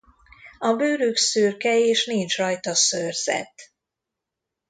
[0.59, 3.73] A bőrük szürke és nincs rajta szőrzet.